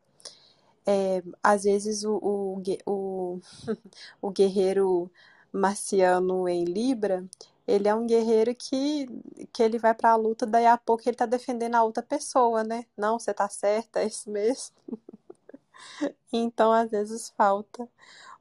[0.85, 3.41] é, às vezes o, o, o,
[4.21, 5.11] o guerreiro
[5.51, 7.25] marciano em Libra,
[7.67, 9.07] ele é um guerreiro que,
[9.51, 12.63] que ele vai para a luta, daí a pouco ele tá defendendo a outra pessoa,
[12.63, 12.85] né?
[12.95, 14.75] Não, você tá certa, é isso mesmo.
[16.31, 17.89] então, às vezes falta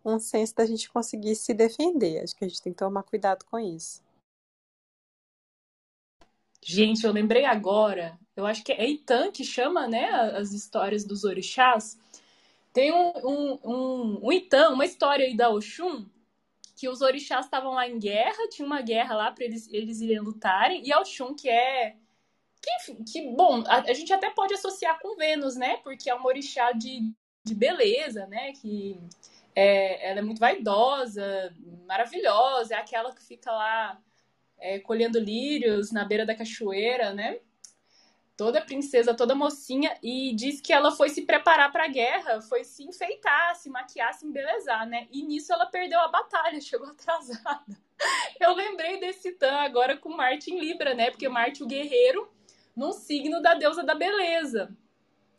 [0.04, 2.22] um senso da gente conseguir se defender.
[2.22, 4.02] Acho que a gente tem que tomar cuidado com isso.
[6.62, 11.24] Gente, eu lembrei agora, eu acho que é Eitan que chama, né, as histórias dos
[11.24, 11.98] orixás.
[12.74, 16.06] Tem um, um, um, um uma história aí da Oxum,
[16.76, 20.18] que os orixás estavam lá em guerra, tinha uma guerra lá para eles, eles irem
[20.18, 21.94] lutarem, e a Oxum, que é.
[22.60, 25.76] Que, que bom, a, a, gente até pode associar com Vênus, né?
[25.84, 27.12] Porque é uma orixá de,
[27.44, 28.52] de beleza, né?
[28.52, 28.98] Que
[29.54, 31.54] é, ela é muito vaidosa,
[31.86, 34.00] maravilhosa, é aquela que fica lá
[34.58, 37.38] é, colhendo lírios na beira da cachoeira, né?
[38.36, 42.64] Toda princesa, toda mocinha, e diz que ela foi se preparar para a guerra, foi
[42.64, 45.06] se enfeitar, se maquiar, se embelezar, né?
[45.10, 47.84] E nisso ela perdeu a batalha, chegou atrasada.
[48.40, 51.10] Eu lembrei desse Tan agora com Marte em Libra, né?
[51.10, 52.28] Porque Marte, o guerreiro,
[52.74, 54.76] num signo da deusa da beleza,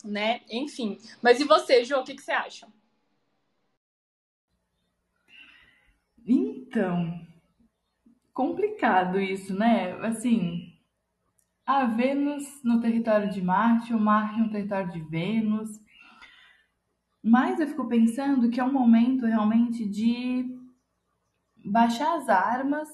[0.04, 0.42] né?
[0.50, 0.98] Enfim.
[1.22, 2.68] Mas e você, Jo, o que, que você acha?
[6.26, 7.22] Então,
[8.34, 9.92] complicado isso, né?
[10.02, 10.75] Assim,
[11.66, 15.82] a Vênus no território de Marte, o Marte no território de Vênus.
[17.24, 20.46] Mas eu fico pensando que é um momento realmente de
[21.66, 22.88] baixar as armas,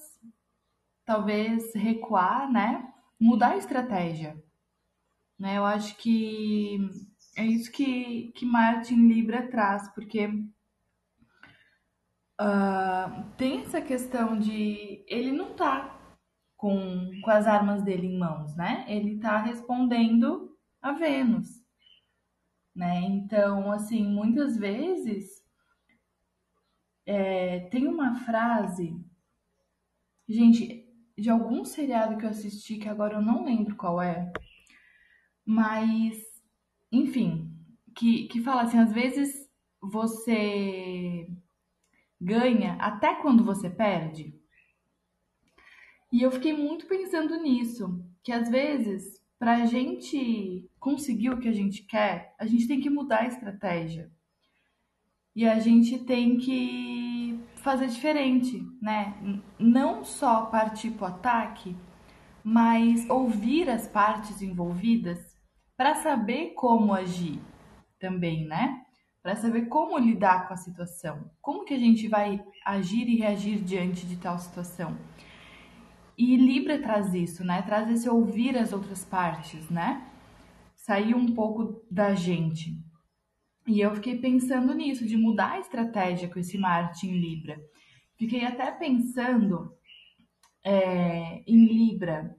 [1.06, 2.88] talvez recuar, né?
[3.20, 4.42] Mudar a estratégia.
[5.38, 5.58] Né?
[5.58, 6.78] Eu acho que
[7.36, 10.28] é isso que, que Marte em Libra traz, porque
[12.40, 16.01] uh, tem essa questão de ele não tá
[16.62, 18.86] com, com as armas dele em mãos, né?
[18.88, 21.60] Ele tá respondendo a Vênus,
[22.76, 23.02] né?
[23.02, 25.43] Então, assim, muitas vezes
[27.04, 28.95] é, tem uma frase,
[30.30, 34.32] gente, de algum seriado que eu assisti que agora eu não lembro qual é,
[35.43, 36.15] mas,
[36.91, 37.58] enfim,
[37.95, 39.50] que, que fala assim, às vezes
[39.82, 41.28] você
[42.21, 44.39] ganha até quando você perde.
[46.12, 51.47] E eu fiquei muito pensando nisso, que às vezes, para a gente conseguir o que
[51.47, 54.12] a gente quer, a gente tem que mudar a estratégia.
[55.34, 59.15] E a gente tem que fazer diferente, né?
[59.58, 61.76] Não só partir para o ataque,
[62.43, 65.38] mas ouvir as partes envolvidas
[65.78, 67.39] para saber como agir
[67.97, 68.82] também, né?
[69.24, 73.62] Para saber como lidar com a situação, como que a gente vai agir e reagir
[73.62, 74.97] diante de tal situação.
[76.22, 77.64] E Libra traz isso, né?
[77.64, 80.08] Traz esse ouvir as outras partes, né?
[80.76, 82.78] Sair um pouco da gente.
[83.66, 87.60] E eu fiquei pensando nisso, de mudar a estratégia com esse Marte em Libra.
[88.20, 89.76] Fiquei até pensando
[90.64, 92.38] é, em Libra.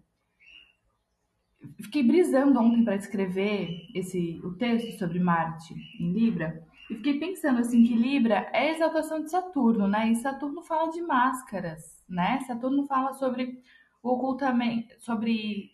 [1.81, 7.61] Fiquei brisando ontem para escrever esse o texto sobre Marte em Libra e fiquei pensando
[7.61, 10.11] assim que Libra é a exaltação de Saturno, né?
[10.11, 12.41] E Saturno fala de máscaras, né?
[12.41, 13.63] Saturno fala sobre
[14.03, 15.71] o ocultamento, sobre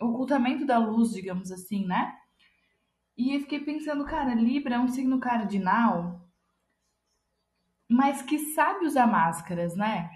[0.00, 2.16] o ocultamento da luz, digamos assim, né?
[3.16, 6.28] E eu fiquei pensando, cara, Libra é um signo cardinal,
[7.88, 10.10] mas que sabe usar máscaras, né?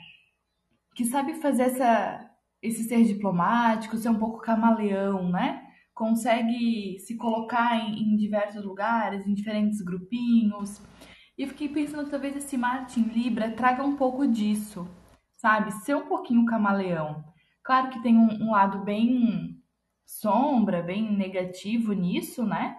[0.94, 5.69] Que sabe fazer essa, esse ser diplomático, ser um pouco camaleão, né?
[5.94, 10.80] Consegue se colocar em, em diversos lugares, em diferentes grupinhos.
[11.36, 14.88] E fiquei pensando, talvez esse Marte em Libra traga um pouco disso,
[15.36, 15.72] sabe?
[15.72, 17.24] Ser um pouquinho camaleão.
[17.62, 19.56] Claro que tem um, um lado bem
[20.06, 22.76] sombra, bem negativo nisso, né?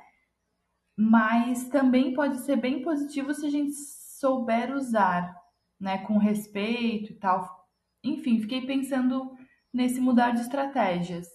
[0.97, 5.35] mas também pode ser bem positivo se a gente souber usar,
[5.79, 7.67] né, com respeito e tal.
[8.03, 9.35] Enfim, fiquei pensando
[9.73, 11.27] nesse mudar de estratégias.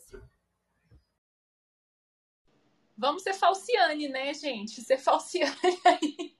[2.97, 4.81] Vamos ser falciane, né, gente?
[4.81, 5.55] Ser falciane
[5.85, 6.37] aí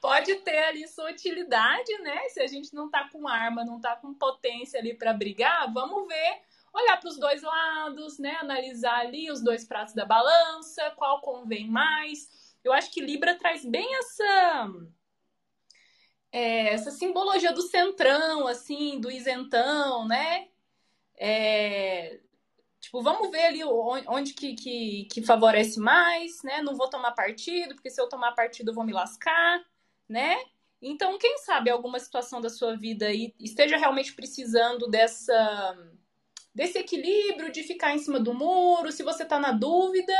[0.00, 2.28] pode ter ali sua utilidade, né?
[2.30, 6.08] Se a gente não tá com arma, não tá com potência ali para brigar, vamos
[6.08, 6.40] ver,
[6.72, 8.36] olhar para os dois lados, né?
[8.40, 13.64] Analisar ali os dois pratos da balança, qual convém mais eu acho que Libra traz
[13.64, 14.70] bem essa
[16.30, 20.48] é, essa simbologia do centrão, assim, do isentão, né?
[21.16, 22.20] É,
[22.82, 26.60] tipo, vamos ver ali onde que, que, que, favorece mais, né?
[26.60, 29.64] Não vou tomar partido, porque se eu tomar partido eu vou me lascar,
[30.06, 30.36] né?
[30.82, 35.78] Então, quem sabe alguma situação da sua vida aí esteja realmente precisando dessa
[36.54, 40.12] desse equilíbrio de ficar em cima do muro, se você tá na dúvida,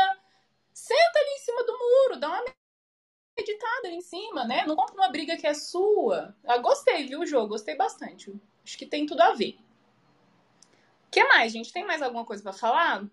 [0.72, 2.44] Senta ali em cima do muro, dá uma
[3.36, 4.64] meditada ali em cima, né?
[4.66, 6.34] Não compra uma briga que é sua.
[6.44, 7.48] Ah, gostei, viu, o jogo?
[7.48, 8.32] Gostei bastante.
[8.64, 9.58] Acho que tem tudo a ver.
[11.12, 11.70] Que mais, gente?
[11.70, 13.06] Tem mais alguma coisa para falar?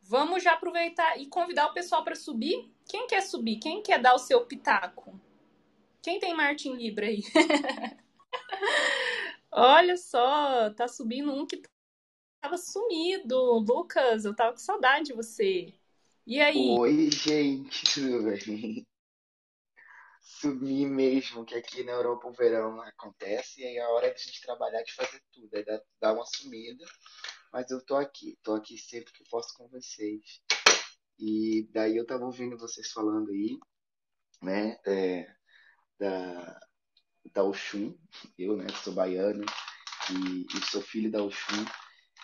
[0.00, 2.72] Vamos já aproveitar e convidar o pessoal para subir.
[2.88, 3.58] Quem quer subir?
[3.58, 5.20] Quem quer dar o seu pitaco?
[6.00, 7.20] Quem tem Martin Libra aí?
[9.52, 11.62] Olha só, tá subindo um que
[12.40, 13.58] tava sumido.
[13.58, 15.74] Lucas, eu tava com saudade de você.
[16.26, 16.70] E aí?
[16.78, 18.86] Oi, gente, tudo bem?
[20.22, 24.14] Sumi mesmo, que aqui na Europa o verão acontece e aí é a hora de
[24.14, 26.84] a gente trabalhar, de fazer tudo, dá, dá uma sumida,
[27.52, 30.40] mas eu tô aqui, tô aqui sempre que posso com vocês.
[31.18, 33.58] E daí eu tava ouvindo vocês falando aí,
[34.40, 35.26] né, é,
[35.98, 36.60] da,
[37.32, 37.96] da Oxum,
[38.38, 39.44] eu, né, sou baiano
[40.10, 41.64] e, e sou filho da Oxum,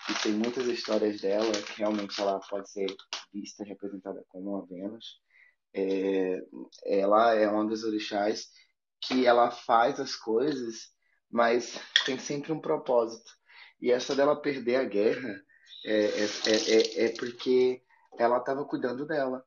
[0.08, 2.86] e tem muitas histórias dela que realmente ela pode ser
[3.32, 5.20] vista representada como uma Vênus.
[5.74, 6.40] É,
[6.84, 8.48] ela é uma das orixás
[9.00, 10.90] que ela faz as coisas,
[11.30, 13.30] mas tem sempre um propósito.
[13.80, 15.40] E essa dela perder a guerra
[15.84, 17.82] é, é, é, é porque
[18.18, 19.44] ela estava cuidando dela.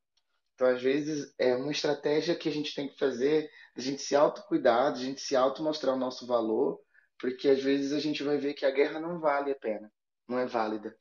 [0.56, 4.16] Então, às vezes, é uma estratégia que a gente tem que fazer, a gente se
[4.16, 6.80] autocuidar, a gente se auto mostrar o nosso valor,
[7.20, 9.92] porque às vezes a gente vai ver que a guerra não vale a pena,
[10.28, 10.96] não é válida.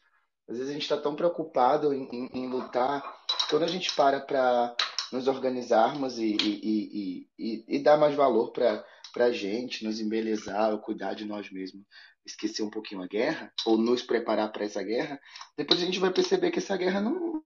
[0.48, 3.02] Às vezes a gente está tão preocupado em, em, em, lutar,
[3.48, 4.74] quando a gente para para
[5.12, 8.84] nos organizarmos e, e, e, e, dar mais valor para
[9.16, 11.84] a gente, nos embelezar, cuidar de nós mesmos,
[12.24, 15.20] esquecer um pouquinho a guerra, ou nos preparar para essa guerra,
[15.56, 17.42] depois a gente vai perceber que essa guerra não,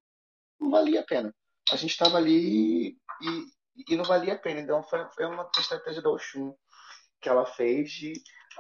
[0.61, 1.35] não valia a pena.
[1.71, 3.47] A gente estava ali e,
[3.89, 4.61] e não valia a pena.
[4.61, 6.55] Então foi, foi uma estratégia da Oxum
[7.21, 8.13] que ela fez de,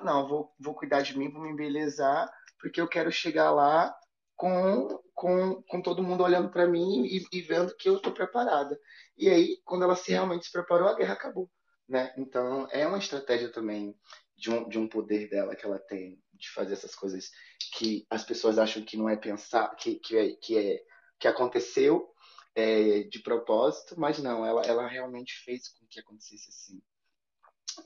[0.02, 3.94] não, vou, vou cuidar de mim, vou me embelezar, porque eu quero chegar lá
[4.36, 8.79] com, com, com todo mundo olhando para mim e, e, vendo que eu estou preparada.
[9.17, 11.51] E aí, quando ela se realmente se preparou, a guerra acabou.
[11.89, 12.12] Né?
[12.19, 13.97] Então, é uma estratégia também
[14.37, 17.31] de um, de um poder dela que ela tem de fazer essas coisas
[17.77, 20.83] que as pessoas acham que não é pensar, que, que, é, que, é,
[21.19, 22.12] que aconteceu
[22.55, 26.83] é, de propósito, mas não, ela, ela realmente fez com que acontecesse assim.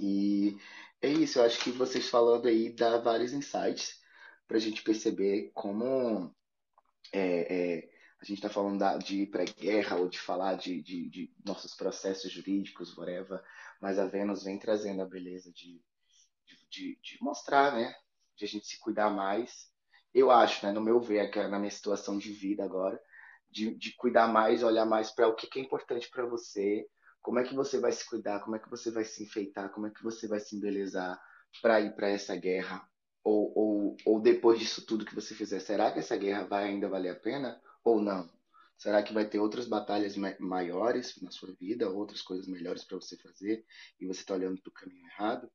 [0.01, 0.57] E
[1.01, 3.99] é isso, eu acho que vocês falando aí dá vários insights
[4.47, 6.35] para a gente perceber como
[7.13, 7.91] é, é,
[8.21, 11.35] a gente está falando da, de ir para guerra ou de falar de, de, de,
[11.45, 13.43] nossos processos jurídicos, whatever,
[13.81, 15.81] mas a Vênus vem trazendo a beleza de,
[16.71, 17.95] de, de, mostrar, né?
[18.37, 19.71] De a gente se cuidar mais.
[20.13, 23.01] Eu acho, né, no meu ver, na minha situação de vida agora,
[23.51, 26.87] de, de cuidar mais, olhar mais para o que, que é importante para você,
[27.21, 29.87] como é que você vai se cuidar, como é que você vai se enfeitar, como
[29.87, 31.21] é que você vai se embelezar
[31.61, 32.89] para ir para essa guerra,
[33.29, 36.89] ou, ou, ou depois disso tudo que você fizer, será que essa guerra vai ainda
[36.89, 38.29] valer a pena ou não?
[38.77, 43.17] Será que vai ter outras batalhas maiores na sua vida, outras coisas melhores para você
[43.17, 43.67] fazer
[44.01, 45.51] e você está olhando para o caminho errado?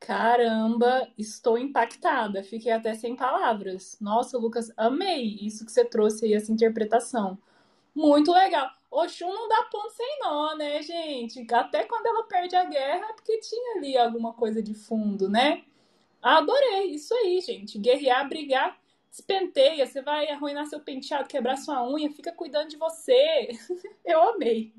[0.00, 2.42] Caramba, estou impactada.
[2.44, 3.98] Fiquei até sem palavras.
[4.00, 7.36] Nossa, Lucas, amei isso que você trouxe aí, essa interpretação.
[7.94, 8.70] Muito legal.
[8.96, 11.46] Oxum não dá ponto sem nó, né, gente?
[11.52, 15.64] Até quando ela perde a guerra, é porque tinha ali alguma coisa de fundo, né?
[16.22, 17.78] Adorei, isso aí, gente.
[17.78, 18.80] Guerrear, brigar,
[19.10, 19.86] despenteia.
[19.86, 23.50] Você vai arruinar seu penteado, quebrar sua unha, fica cuidando de você.
[24.04, 24.72] Eu amei.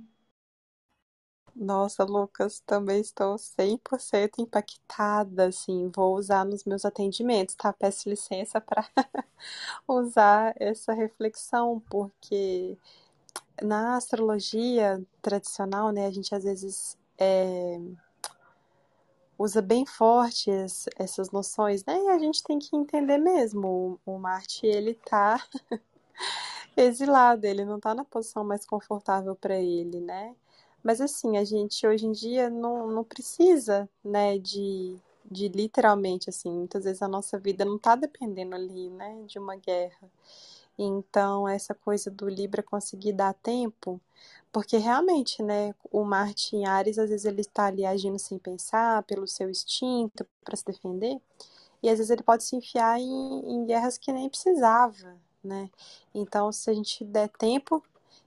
[1.55, 7.73] Nossa, Lucas, também estou 100% impactada, assim, vou usar nos meus atendimentos, tá?
[7.73, 8.87] Peço licença para
[9.87, 12.77] usar essa reflexão, porque
[13.61, 17.79] na astrologia tradicional, né, a gente às vezes é,
[19.37, 21.97] usa bem fortes essas noções, né?
[22.03, 25.43] E a gente tem que entender mesmo, o, o Marte, ele tá
[26.75, 30.35] exilado, ele não tá na posição mais confortável para ele, né?
[30.83, 34.95] Mas assim, a gente hoje em dia não, não precisa, né, de,
[35.29, 39.55] de literalmente, assim, muitas vezes a nossa vida não está dependendo ali, né, de uma
[39.55, 40.09] guerra.
[40.77, 43.99] Então, essa coisa do Libra conseguir dar tempo,
[44.51, 49.03] porque realmente, né, o Marte em Ares, às vezes ele está ali agindo sem pensar,
[49.03, 51.19] pelo seu instinto, para se defender,
[51.81, 55.69] e às vezes ele pode se enfiar em, em guerras que nem precisava, né?
[56.13, 57.83] Então, se a gente der tempo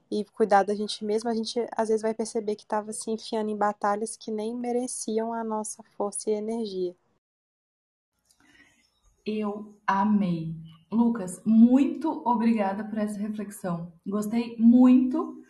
[0.09, 3.49] e cuidar da gente mesmo, a gente às vezes vai perceber que estava se enfiando
[3.49, 6.95] em batalhas que nem mereciam a nossa força e energia.
[9.25, 10.55] Eu amei.
[10.91, 13.93] Lucas, muito obrigada por essa reflexão.
[14.05, 15.41] Gostei muito.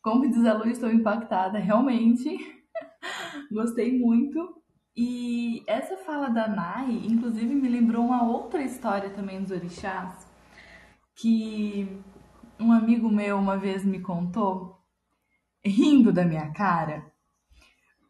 [0.00, 2.38] Como diz a Lu, estou impactada, realmente.
[3.50, 4.62] Gostei muito.
[4.96, 10.26] E essa fala da Nai, inclusive, me lembrou uma outra história também dos orixás,
[11.14, 12.00] que
[12.58, 14.80] um amigo meu uma vez me contou,
[15.64, 17.12] rindo da minha cara.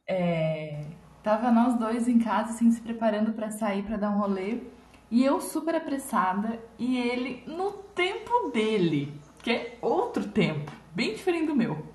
[0.09, 0.87] É,
[1.23, 4.61] tava nós dois em casa, assim, se preparando para sair para dar um rolê.
[5.11, 11.47] E eu super apressada e ele no tempo dele, que é outro tempo, bem diferente
[11.47, 11.95] do meu.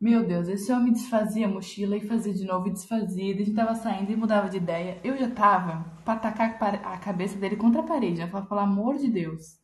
[0.00, 3.34] Meu Deus, esse homem desfazia a mochila e fazia de novo e desfazia.
[3.34, 5.00] A gente tava saindo e mudava de ideia.
[5.02, 8.18] Eu já tava pra atacar a cabeça dele contra a parede.
[8.18, 9.58] Já falava, pelo amor de Deus,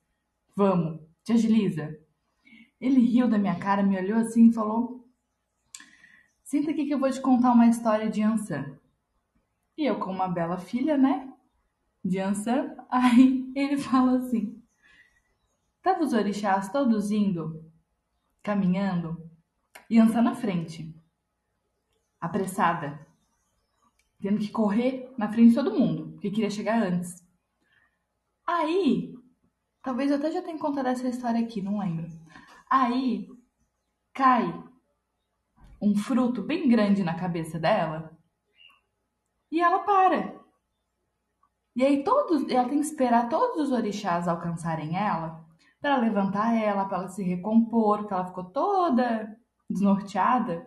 [0.57, 1.95] vamos, te agiliza.
[2.81, 5.05] Ele riu da minha cara, me olhou assim e falou:
[6.43, 8.79] Senta aqui que eu vou te contar uma história de Ansan.
[9.77, 11.30] E eu, com uma bela filha, né?
[12.05, 14.63] De Ansan, aí ele fala assim:
[15.83, 17.65] Tava os orixás todos indo,
[18.43, 19.31] caminhando,
[19.89, 20.95] e Ansan na frente,
[22.21, 23.07] apressada,
[24.21, 27.27] tendo que correr na frente de todo mundo, porque queria chegar antes.
[28.47, 29.15] Aí
[29.83, 32.07] Talvez eu até já tenha contado essa história aqui, não lembro.
[32.69, 33.29] Aí
[34.13, 34.63] cai
[35.81, 38.17] um fruto bem grande na cabeça dela
[39.51, 40.39] e ela para.
[41.75, 45.45] E aí todos, ela tem que esperar todos os orixás alcançarem ela
[45.81, 49.37] para levantar ela, para ela se recompor, porque ela ficou toda
[49.69, 50.67] desnorteada.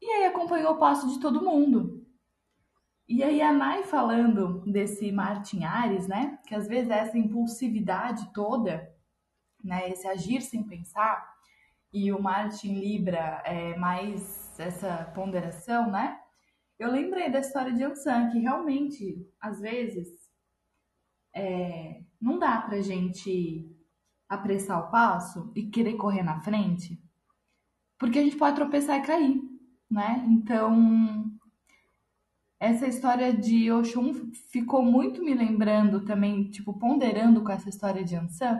[0.00, 2.06] E aí acompanhou o passo de todo mundo.
[3.08, 6.38] E aí a Nai falando desse Martin Ares, né?
[6.46, 8.88] Que às vezes essa impulsividade toda,
[9.64, 9.90] né?
[9.90, 11.28] Esse agir sem pensar,
[11.92, 16.20] e o Martin Libra é mais essa ponderação, né?
[16.80, 20.08] Eu lembrei da história de Ansan, que realmente, às vezes,
[21.34, 23.70] é, não dá pra gente
[24.26, 26.98] apressar o passo e querer correr na frente,
[27.98, 29.42] porque a gente pode tropeçar e cair,
[29.90, 30.24] né?
[30.26, 31.30] Então,
[32.58, 38.16] essa história de Oxum ficou muito me lembrando também, tipo, ponderando com essa história de
[38.16, 38.58] Ansan,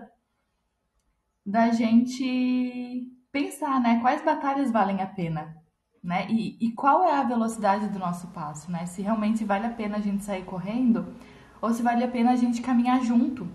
[1.47, 3.99] da gente pensar, né?
[4.03, 5.57] Quais batalhas valem a pena,
[6.03, 6.27] né?
[6.31, 8.87] E, e qual é a velocidade do nosso passo, né?
[8.87, 11.15] Se realmente vale a pena a gente sair correndo
[11.61, 13.47] ou se vale a pena a gente caminhar junto,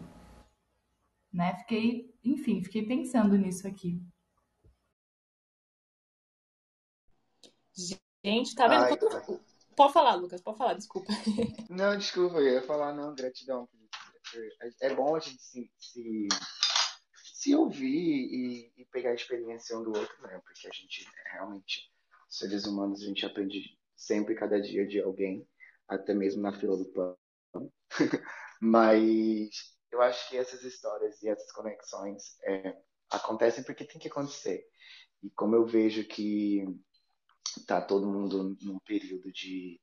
[1.34, 1.56] né?
[1.60, 4.02] Fiquei, enfim, fiquei pensando nisso aqui.
[8.24, 8.84] Gente, tá vendo?
[8.84, 9.40] Ai, ai.
[9.76, 11.12] Pode falar, Lucas, pode falar, desculpa.
[11.70, 13.68] Não, desculpa, eu ia falar, não, gratidão.
[14.82, 16.28] É bom a gente se, se,
[17.14, 20.42] se ouvir e, e pegar a experiência um do outro, né?
[20.46, 21.92] Porque a gente realmente,
[22.38, 25.48] seres humanos, a gente aprende sempre, cada dia de alguém,
[25.88, 27.18] até mesmo na fila do pão.
[28.62, 32.78] Mas eu acho que essas histórias e essas conexões é,
[33.10, 34.66] acontecem porque tem que acontecer.
[35.24, 36.66] E como eu vejo que
[37.66, 39.80] tá todo mundo num período de,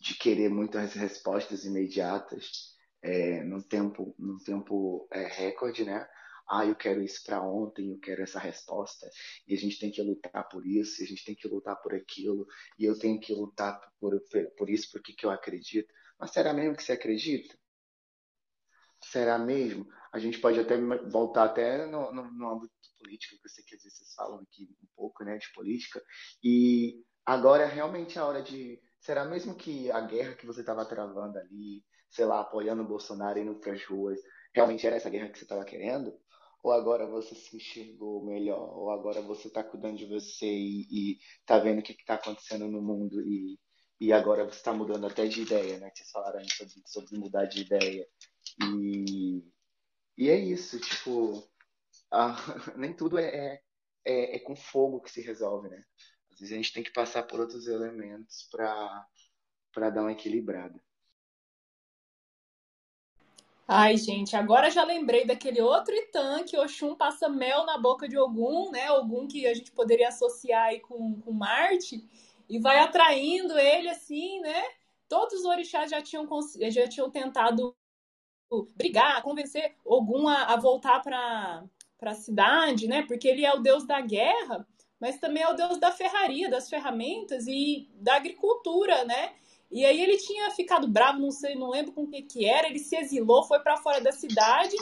[0.00, 6.08] de querer muitas respostas imediatas, é, num tempo, num tempo é, recorde, né?
[6.50, 9.08] Ah, eu quero isso para ontem, eu quero essa resposta,
[9.46, 11.94] e a gente tem que lutar por isso, e a gente tem que lutar por
[11.94, 12.46] aquilo,
[12.78, 15.92] e eu tenho que lutar por, por, por isso, porque que eu acredito.
[16.18, 17.56] Mas será mesmo que você acredita?
[19.00, 19.86] Será mesmo?
[20.12, 20.76] A gente pode até
[21.10, 24.40] voltar até no, no, no âmbito político, que eu sei que às vezes vocês falam
[24.40, 26.02] aqui um pouco, né, de política,
[26.42, 28.80] e agora é realmente a hora de.
[29.00, 33.38] Será mesmo que a guerra que você estava travando ali, sei lá, apoiando o Bolsonaro
[33.38, 34.18] indo para as ruas,
[34.52, 36.12] realmente era essa guerra que você estava querendo?
[36.62, 38.76] Ou agora você se enxergou melhor?
[38.76, 42.68] Ou agora você está cuidando de você e, e tá vendo o que está acontecendo
[42.68, 43.58] no mundo e,
[44.00, 45.90] e agora você está mudando até de ideia, né?
[45.94, 48.06] Vocês falaram sobre, sobre mudar de ideia.
[48.62, 49.44] E,
[50.16, 51.48] e é isso, tipo,
[52.10, 52.36] ah,
[52.76, 53.62] nem tudo é, é,
[54.04, 55.84] é, é com fogo que se resolve, né?
[56.32, 60.80] Às vezes a gente tem que passar por outros elementos para dar uma equilibrada.
[63.70, 68.16] Ai, gente, agora já lembrei daquele outro Itã que Oxum passa mel na boca de
[68.18, 68.90] Ogum, né?
[68.92, 72.02] Ogum que a gente poderia associar aí com, com Marte,
[72.48, 74.62] e vai atraindo ele assim, né?
[75.06, 76.26] Todos os orixás já tinham,
[76.70, 77.76] já tinham tentado
[78.76, 81.62] brigar, convencer Ogum a, a voltar para
[82.02, 83.02] a cidade, né?
[83.06, 84.66] Porque ele é o deus da guerra,
[84.98, 89.34] mas também é o deus da ferraria, das ferramentas e da agricultura, né?
[89.70, 92.66] E aí ele tinha ficado bravo, não sei, não lembro com o que que era,
[92.66, 94.74] ele se exilou, foi para fora da cidade.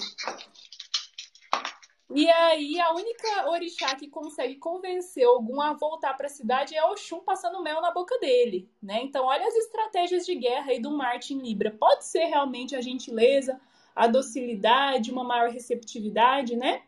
[2.15, 6.85] E aí a única orixá que consegue convencer algum a voltar para a cidade é
[6.85, 9.01] Oxum passando mel na boca dele, né?
[9.03, 11.73] Então olha as estratégias de guerra aí do Martin Libra.
[11.73, 13.61] Pode ser realmente a gentileza,
[13.95, 16.83] a docilidade, uma maior receptividade, né?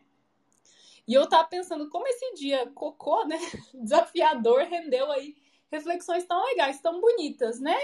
[1.05, 3.37] E eu tava pensando como esse dia cocô, né,
[3.73, 5.35] desafiador, rendeu aí
[5.71, 7.75] reflexões tão legais, tão bonitas, né?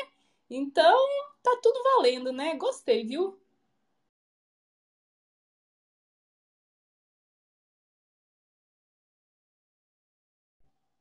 [0.49, 0.97] Então,
[1.43, 2.55] tá tudo valendo, né?
[2.55, 3.39] Gostei, viu?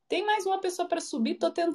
[0.09, 1.73] Tem mais uma pessoa para subir, tô tentando